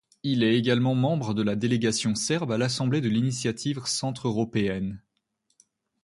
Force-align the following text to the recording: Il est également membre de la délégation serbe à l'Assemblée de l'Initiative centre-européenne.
Il 0.23 0.41
est 0.41 0.57
également 0.57 0.95
membre 0.95 1.35
de 1.35 1.43
la 1.43 1.55
délégation 1.55 2.15
serbe 2.15 2.51
à 2.53 2.57
l'Assemblée 2.57 3.01
de 3.01 3.07
l'Initiative 3.09 3.81
centre-européenne. 3.85 4.99